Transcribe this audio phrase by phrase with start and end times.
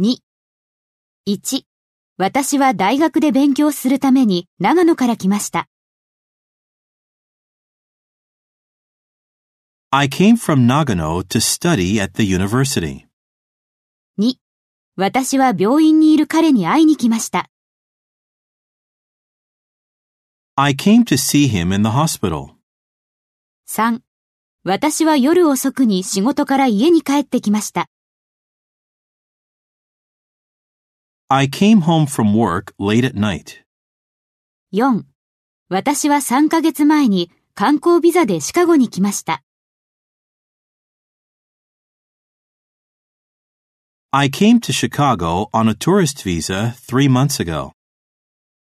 [0.00, 0.16] 2、
[1.28, 1.60] 1、
[2.16, 5.68] 私は大学で勉強するために長野から来ました。
[9.90, 13.08] I came from Nagano to study at the university.
[14.18, 14.36] 2、
[14.96, 17.50] 私は病院にいる彼に会いに来ました。
[20.56, 22.54] I came to see him in the hospital.
[23.68, 24.00] 3、
[24.64, 27.90] 私は夜遅くに仕事から家に帰ってきました。
[31.32, 33.62] I came home from work late at night.
[34.72, 35.04] 4、
[35.68, 39.44] 私は3ヶ月前に観光ビザでシカゴに来ました。
[44.10, 47.74] I came to Chicago on a tourist visa three months ago.